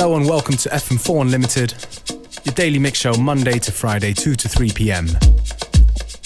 Hello 0.00 0.16
and 0.16 0.28
welcome 0.28 0.56
to 0.56 0.68
FM4 0.68 1.22
Unlimited, 1.22 1.74
your 2.44 2.54
daily 2.54 2.78
mix 2.78 3.00
show 3.00 3.14
Monday 3.14 3.58
to 3.58 3.72
Friday, 3.72 4.14
2 4.14 4.36
to 4.36 4.48
3 4.48 4.70
pm. 4.70 5.08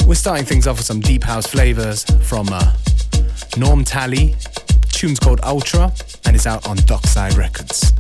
We're 0.07 0.15
starting 0.15 0.45
things 0.45 0.67
off 0.67 0.77
with 0.77 0.85
some 0.85 1.01
deep 1.01 1.25
house 1.25 1.47
flavors 1.47 2.05
from 2.29 2.51
uh, 2.53 2.75
Norm 3.57 3.83
Talley. 3.83 4.35
The 4.35 4.89
tune's 4.91 5.19
called 5.19 5.41
Ultra 5.43 5.91
and 6.27 6.37
is 6.37 6.47
out 6.47 6.69
on 6.69 6.77
Dockside 6.85 7.33
Records. 7.33 7.95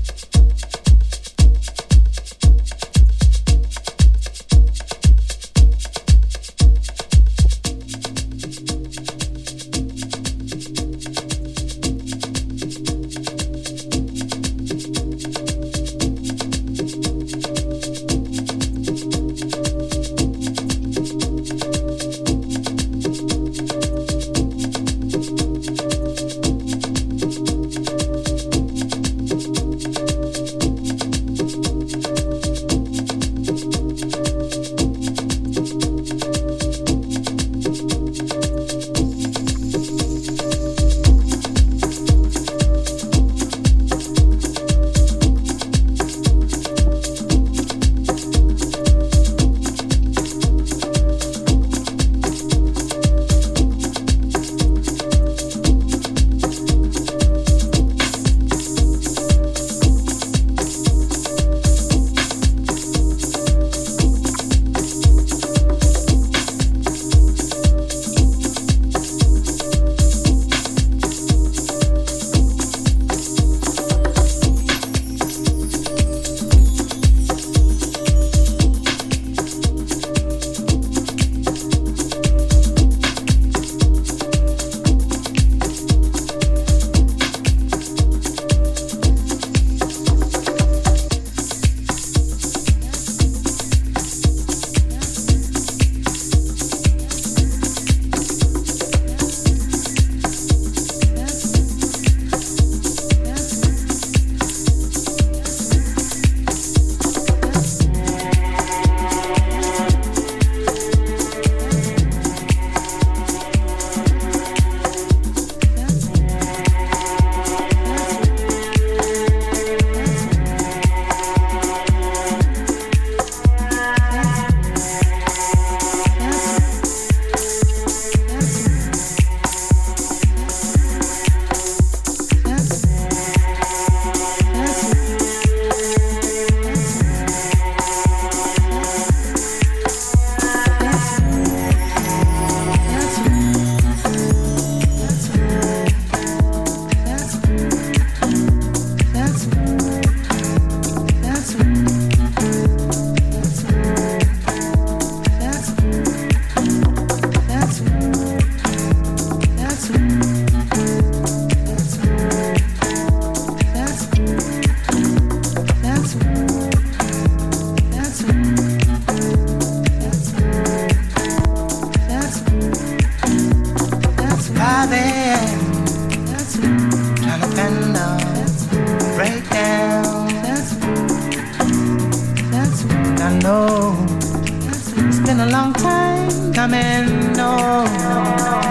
a 185.42 185.46
long 185.50 185.72
time 185.72 186.52
coming. 186.54 187.32
No, 187.34 187.84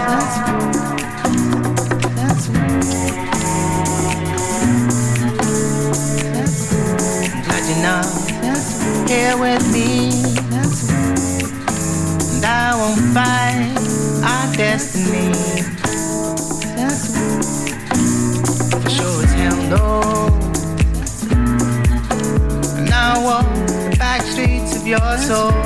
that's 0.08 0.36
true. 0.38 0.70
that's 2.16 2.46
that's 6.32 6.58
glad 7.44 7.62
you're 7.68 7.82
not 7.82 8.06
that's 8.40 8.68
here 9.10 9.36
with 9.36 9.64
me. 9.72 9.90
That's 10.50 10.86
true. 10.88 11.46
and 12.36 12.44
I 12.44 12.74
won't 12.80 13.00
fight 13.12 13.76
our 14.24 14.46
destiny. 14.56 15.32
That's 16.76 17.12
true. 17.12 17.42
for 18.80 18.90
sure 18.90 19.22
it's 19.24 19.34
hell 19.34 19.60
no. 19.74 19.84
And 22.78 22.88
I 22.88 23.22
walk 23.22 23.46
the 23.66 23.96
back 23.98 24.22
streets 24.22 24.76
of 24.76 24.86
your 24.86 25.18
soul. 25.18 25.61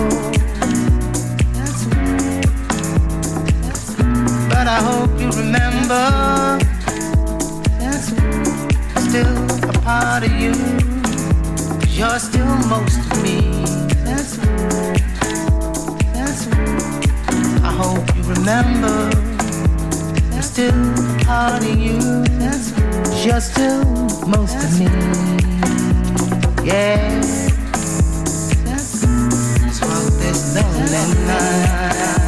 that 4.66 4.80
I 4.80 4.84
hope 4.84 5.20
you 5.20 5.30
remember. 5.30 6.58
That's 7.78 8.08
still 9.06 9.36
a 9.70 9.72
part 9.82 10.24
of 10.24 10.32
you. 10.42 10.54
Cause 11.80 11.96
you're 11.96 12.18
still 12.18 12.52
most 12.66 12.98
of 12.98 13.22
me. 13.22 13.38
That's 14.04 14.36
that's 16.14 16.42
I 17.62 17.72
hope 17.80 18.06
you 18.16 18.22
remember. 18.34 19.10
That's 20.30 20.48
still 20.48 20.74
a 20.74 21.24
part 21.24 21.62
of 21.62 21.78
you. 21.78 22.00
That's 22.40 22.66
you're 23.24 23.40
still 23.40 23.84
most 24.26 24.56
of 24.66 24.70
me. 24.80 24.86
Yeah. 26.66 27.20
That's 28.66 29.80
what 29.80 30.12
this 30.20 30.56
lonely 30.56 31.26
night. 31.26 32.25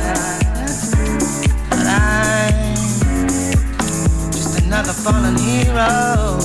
another 4.79 4.93
fallen 4.93 5.37
hero. 5.39 6.39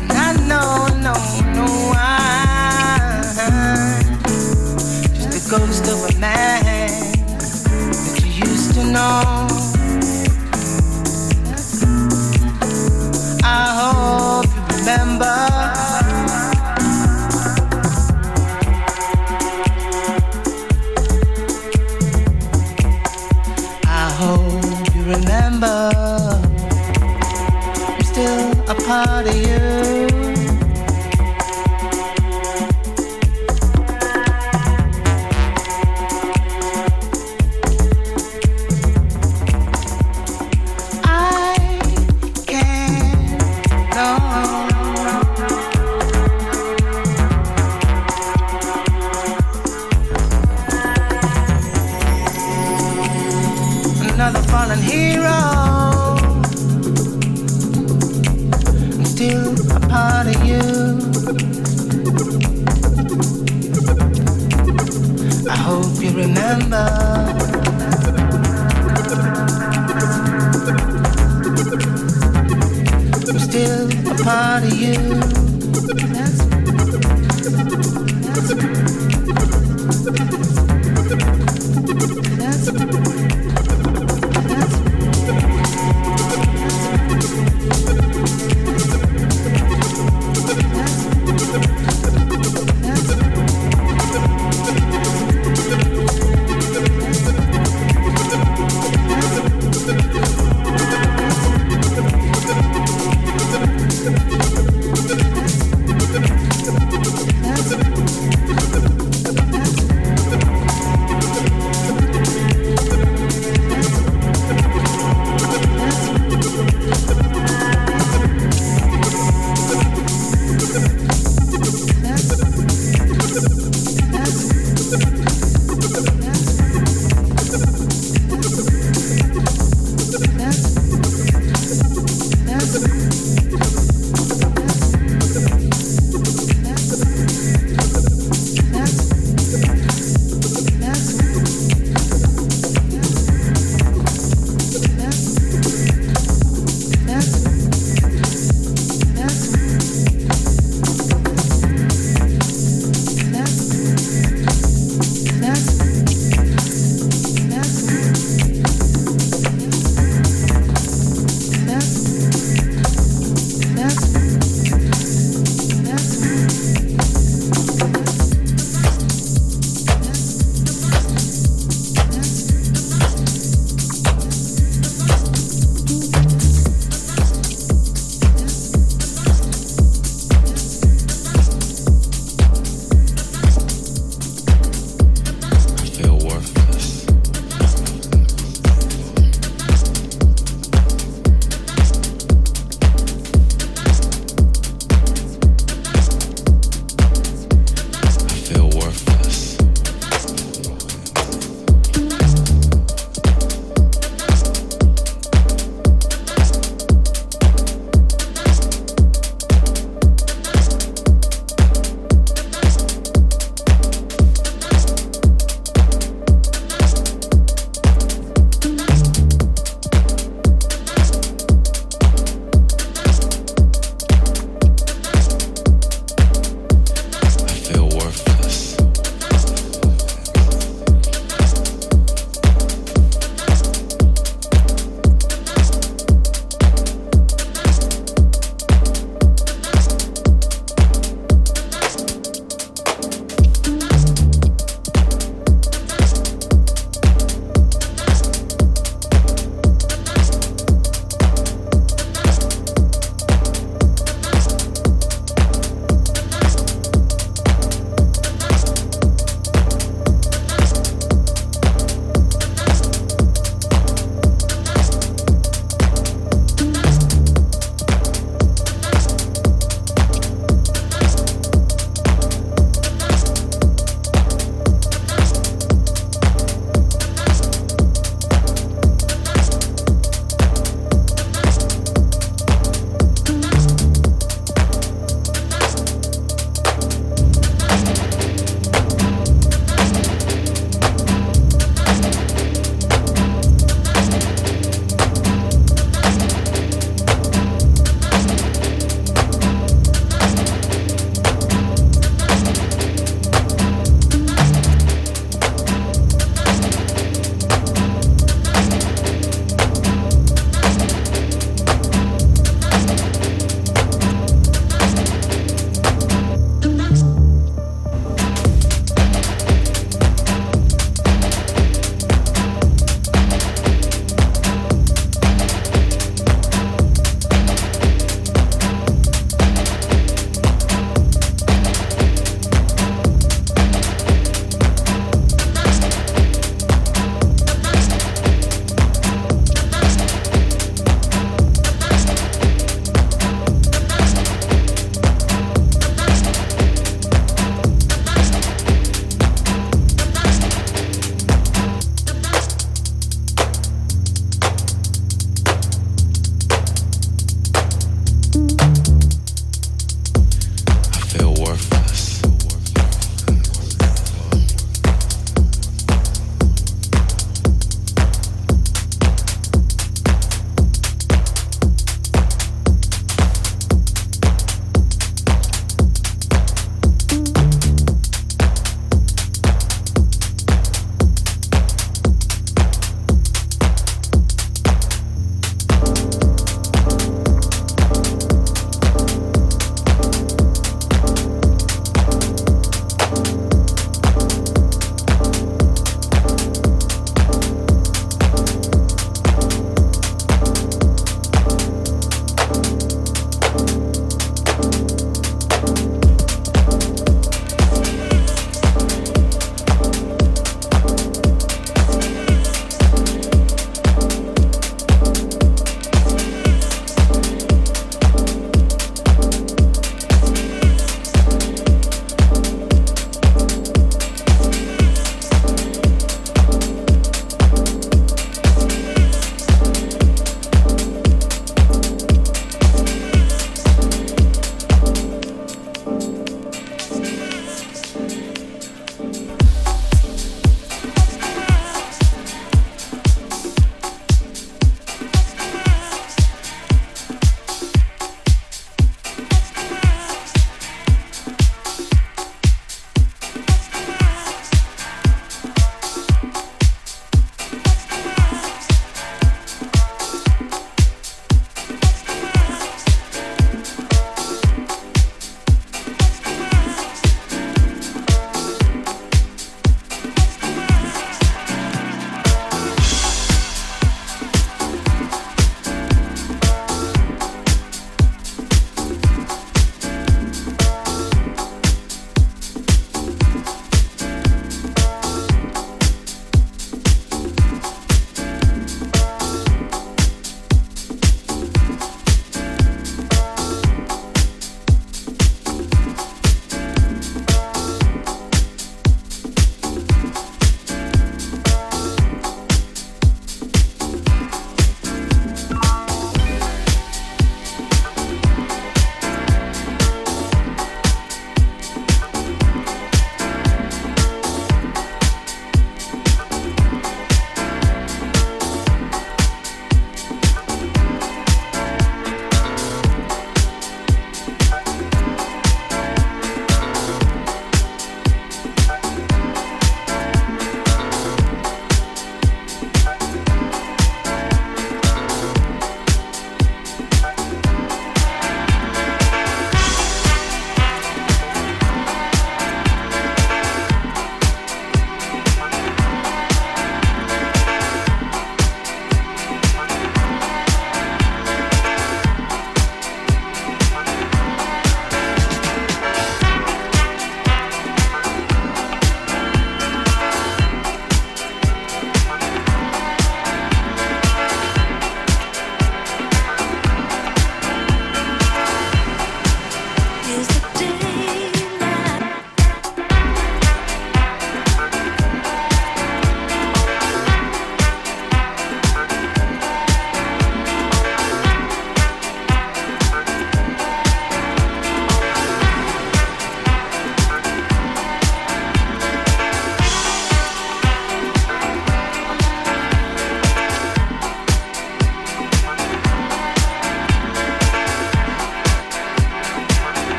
And 0.00 0.12
I 0.12 0.32
know, 0.48 0.88
no, 1.06 1.14
no, 1.54 1.66
why. 1.92 3.22
just 5.14 5.30
the 5.30 5.56
ghost 5.56 5.86
of 5.86 6.16
a 6.16 6.18
man. 6.18 6.61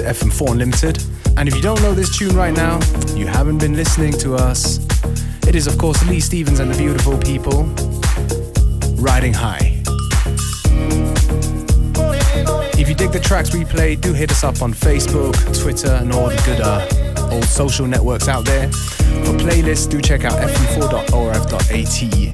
FM4 0.00 0.50
Unlimited. 0.50 1.02
And 1.38 1.48
if 1.48 1.54
you 1.56 1.62
don't 1.62 1.80
know 1.80 1.94
this 1.94 2.14
tune 2.18 2.36
right 2.36 2.52
now, 2.52 2.80
you 3.14 3.26
haven't 3.26 3.58
been 3.58 3.74
listening 3.74 4.12
to 4.18 4.34
us. 4.34 4.78
It 5.48 5.54
is, 5.54 5.66
of 5.66 5.78
course, 5.78 6.06
Lee 6.06 6.20
Stevens 6.20 6.60
and 6.60 6.70
the 6.70 6.76
Beautiful 6.76 7.16
People, 7.16 7.64
Riding 8.96 9.32
High. 9.32 9.82
If 12.78 12.90
you 12.90 12.94
dig 12.94 13.12
the 13.12 13.20
tracks 13.20 13.54
we 13.54 13.64
play, 13.64 13.96
do 13.96 14.12
hit 14.12 14.30
us 14.30 14.44
up 14.44 14.60
on 14.60 14.74
Facebook, 14.74 15.34
Twitter, 15.58 15.92
and 15.92 16.12
all 16.12 16.28
the 16.28 16.42
good 16.44 16.60
uh, 16.60 17.01
social 17.40 17.86
networks 17.86 18.28
out 18.28 18.44
there. 18.44 18.70
For 18.70 19.32
playlists, 19.38 19.88
do 19.88 20.00
check 20.00 20.24
out 20.24 20.32
fm4.orf.at. 20.32 21.88
See, 21.88 22.32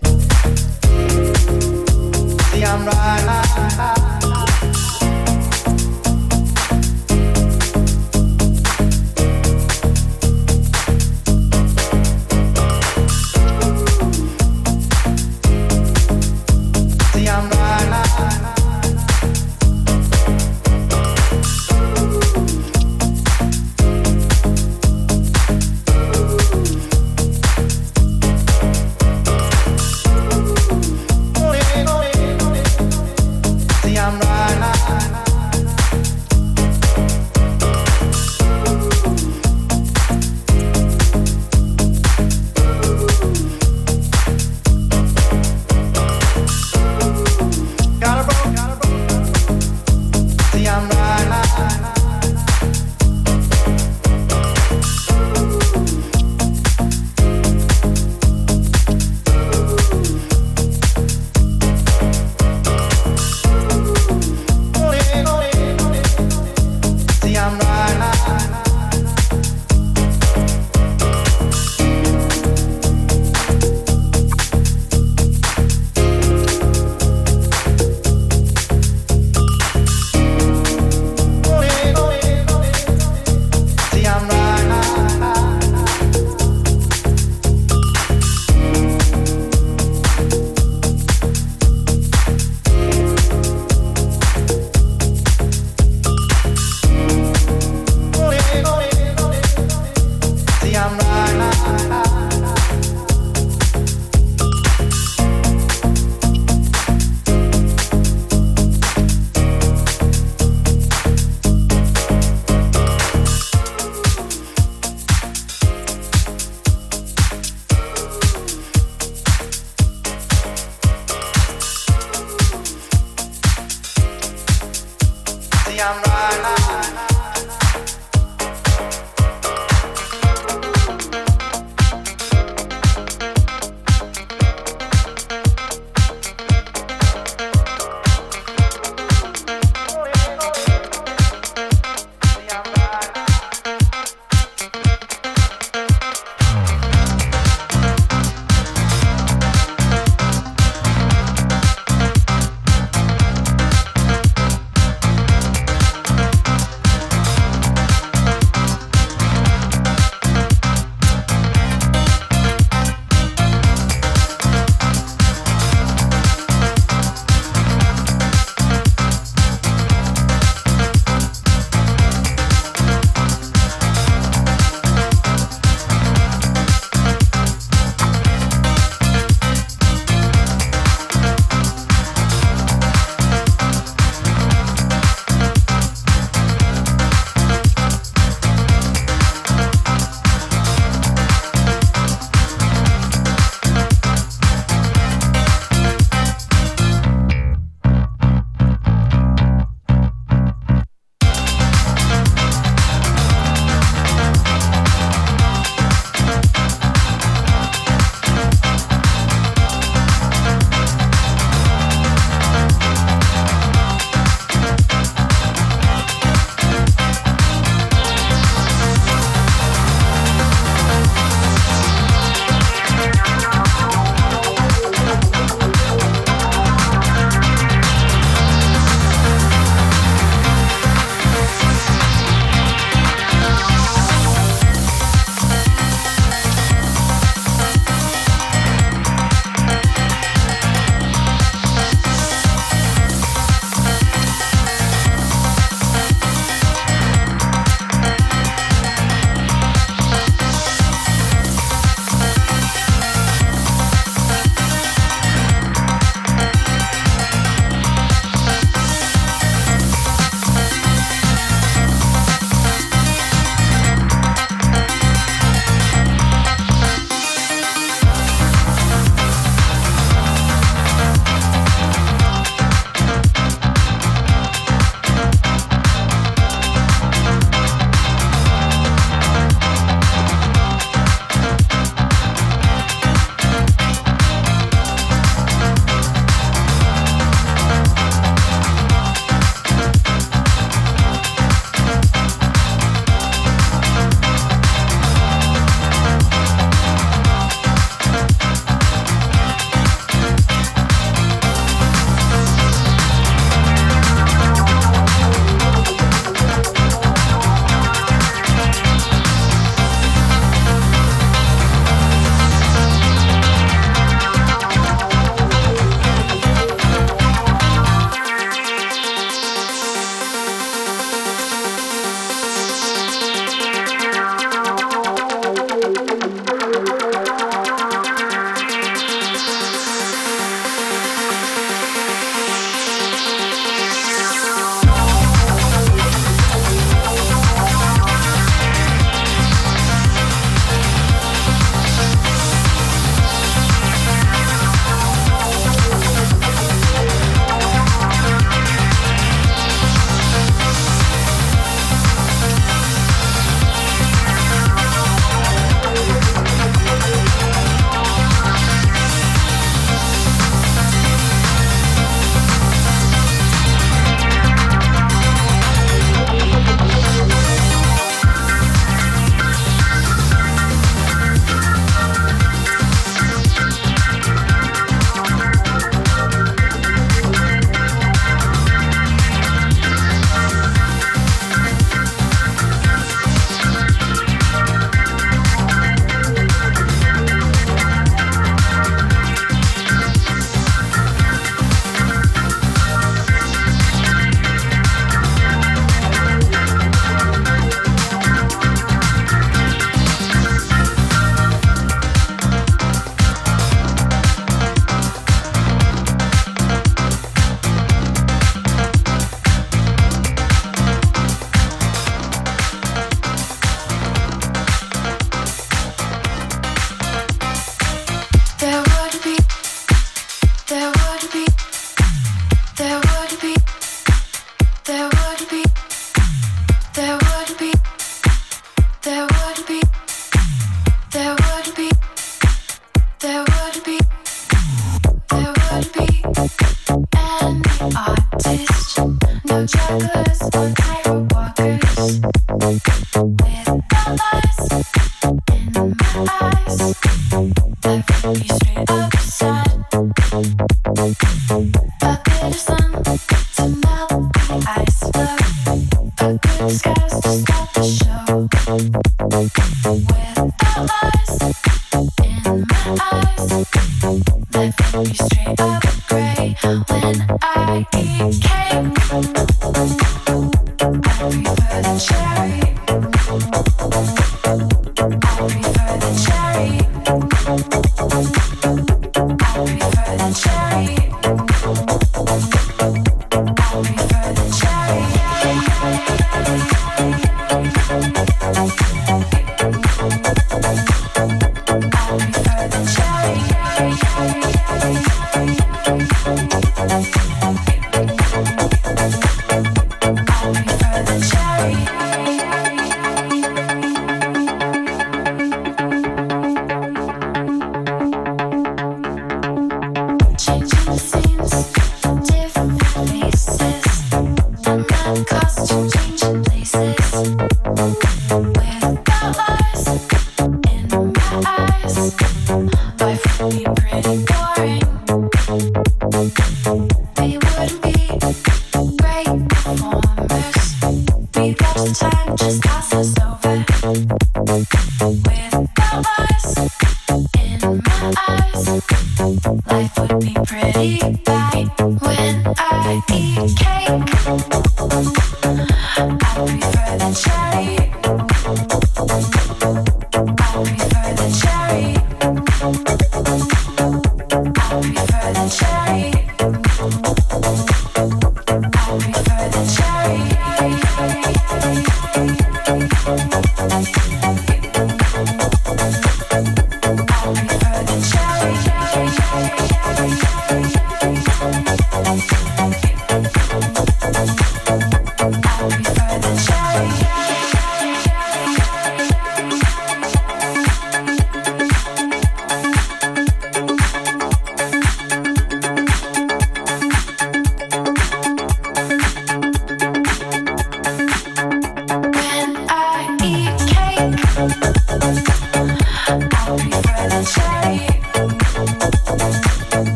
Thank 494.41 495.07
you. 495.07 495.08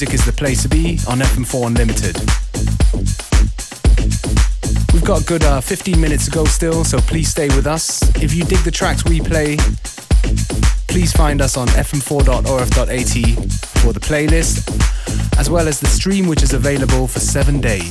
Music 0.00 0.14
is 0.14 0.24
the 0.24 0.32
Place 0.32 0.62
to 0.62 0.68
Be 0.68 1.00
on 1.08 1.18
FM4 1.18 1.66
Unlimited. 1.66 2.14
We've 4.94 5.04
got 5.04 5.26
good 5.26 5.42
uh, 5.42 5.60
15 5.60 6.00
minutes 6.00 6.26
to 6.26 6.30
go 6.30 6.44
still, 6.44 6.84
so 6.84 7.00
please 7.00 7.28
stay 7.28 7.48
with 7.48 7.66
us. 7.66 8.00
If 8.22 8.32
you 8.32 8.44
dig 8.44 8.60
the 8.60 8.70
tracks 8.70 9.04
we 9.04 9.20
play, 9.20 9.56
please 10.86 11.12
find 11.12 11.40
us 11.40 11.56
on 11.56 11.66
fm4.orf.at 11.66 13.82
for 13.82 13.92
the 13.92 13.98
playlist, 13.98 14.70
as 15.36 15.50
well 15.50 15.66
as 15.66 15.80
the 15.80 15.88
stream 15.88 16.28
which 16.28 16.44
is 16.44 16.52
available 16.52 17.08
for 17.08 17.18
seven 17.18 17.60
days. 17.60 17.90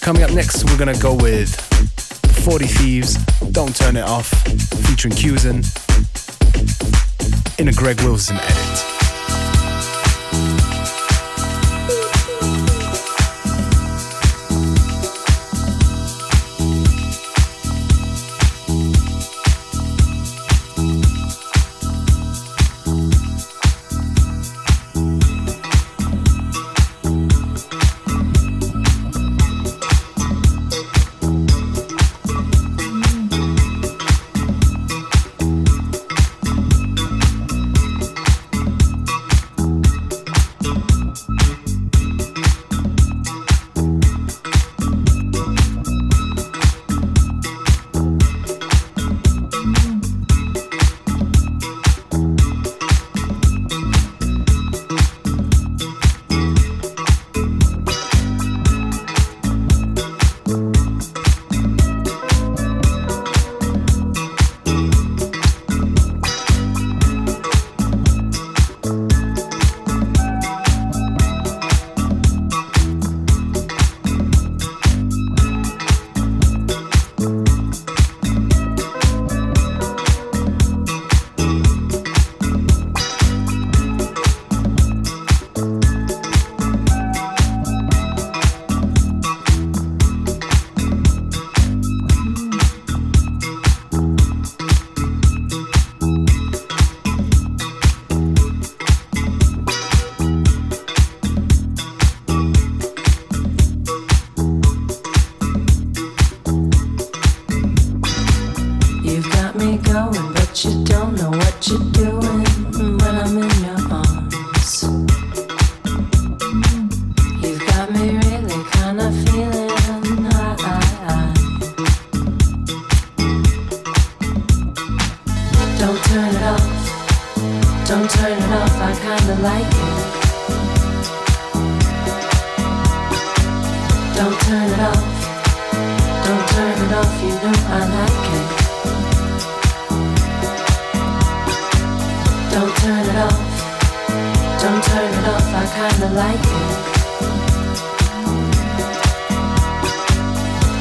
Coming 0.00 0.22
up 0.22 0.30
next, 0.30 0.62
we're 0.66 0.78
gonna 0.78 0.96
go 1.00 1.14
with 1.14 1.52
40 2.44 2.66
Thieves, 2.66 3.14
Don't 3.50 3.74
Turn 3.74 3.96
It 3.96 4.04
Off, 4.04 4.28
featuring 4.86 5.14
Cusin, 5.14 5.64
in 7.60 7.68
a 7.68 7.72
Greg 7.72 8.00
Wilson 8.00 8.38
edit. 8.38 8.89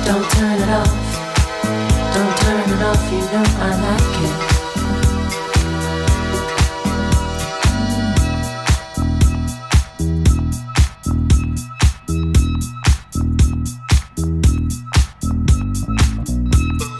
Don't 0.09 0.25
turn 0.31 0.57
it 0.59 0.69
off, 0.69 0.89
Don't 2.15 2.35
turn 2.37 2.59
it 2.67 2.81
off. 2.81 3.11
you 3.11 3.19
know 3.31 3.43
I 3.59 3.61
have 3.83 4.05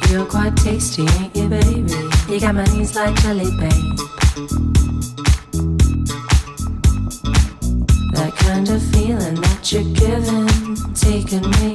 you 0.08 0.14
You're 0.14 0.28
quite 0.28 0.56
tasty, 0.58 1.06
yeah 1.34 1.48
baby. 1.48 1.96
You 2.30 2.40
got 2.40 2.54
money 2.54 2.86
like 2.94 3.16
it. 11.64 11.69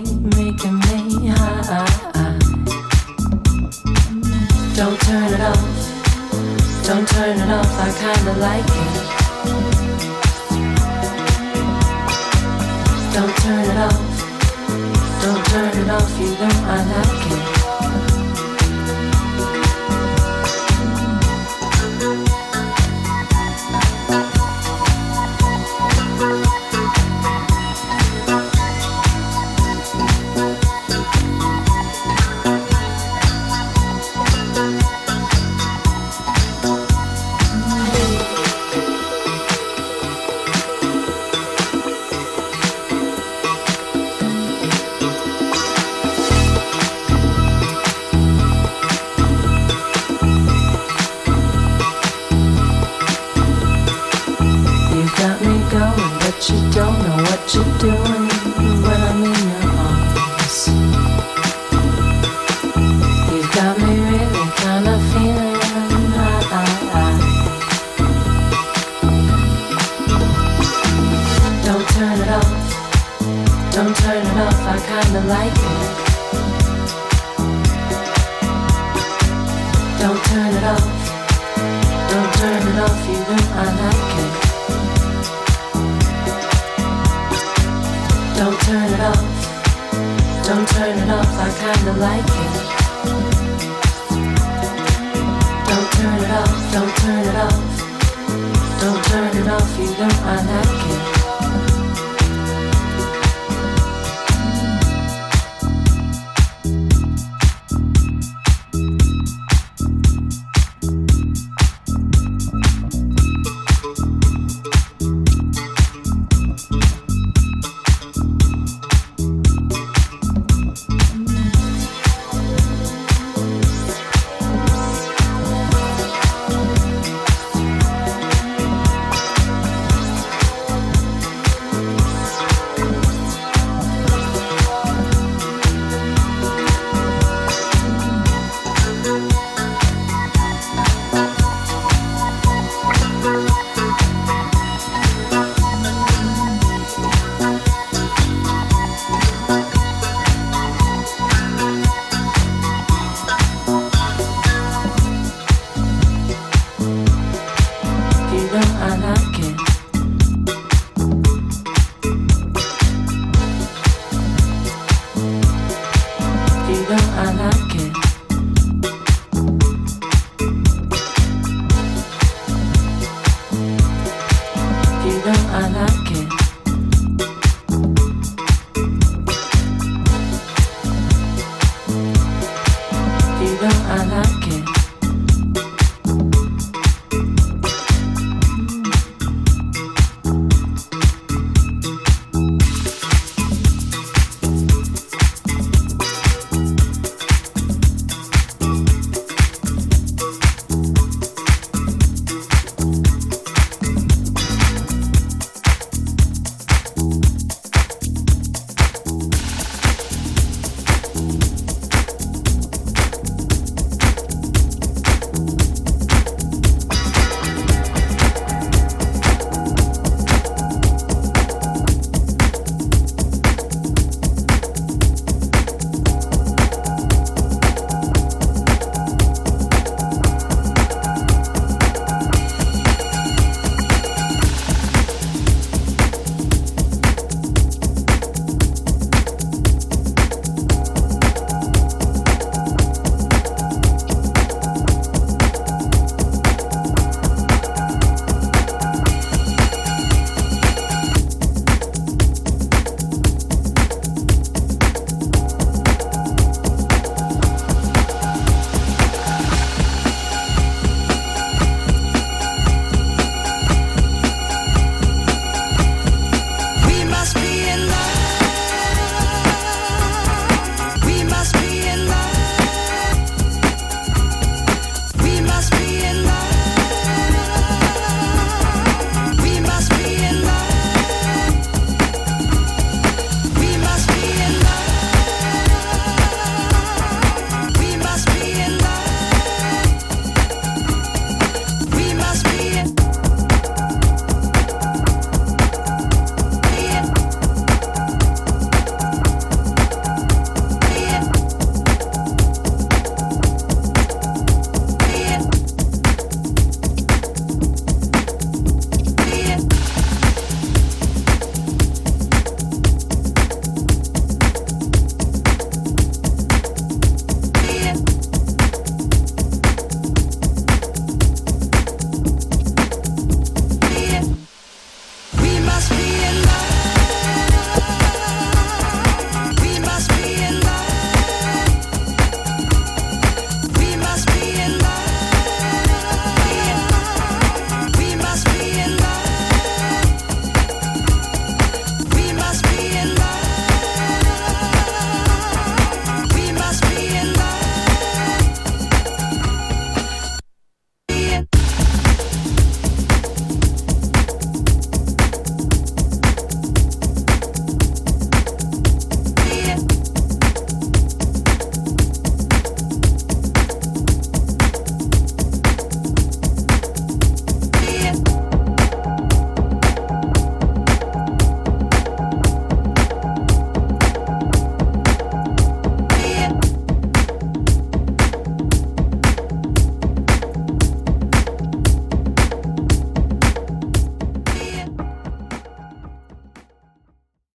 I 74.75 74.79
kinda 74.79 75.21
like 75.31 75.55
it. 75.55 75.89
Don't 80.01 80.21
turn 80.27 80.51
it 80.59 80.65
off. 80.75 80.87
Don't 82.11 82.31
turn 82.35 82.63
it 82.71 82.79
off, 82.83 82.99
you 83.07 83.19
know 83.29 83.43
I 83.55 83.67
like 83.83 84.15
it. 84.23 84.33
Don't 88.37 88.59
turn 88.67 88.89
it 88.95 89.03
off. 89.11 89.25
Don't 90.49 90.67
turn 90.75 90.95
it 90.99 91.11
off, 91.19 91.31
I 91.39 91.49
kinda 91.63 91.93
like 92.07 92.31
it. 92.43 92.55
Don't 95.69 95.89
turn 95.99 96.19
it 96.25 96.31
off, 96.41 96.53
don't 96.75 96.95
turn 96.97 97.23
it 97.31 97.37
off. 97.47 97.59
Don't 98.81 99.03
turn 99.05 99.33
it 99.39 99.49
off, 99.55 99.71
you 99.79 99.87
know 100.01 100.13
I 100.25 100.37
like 100.51 100.69
it. 100.69 100.74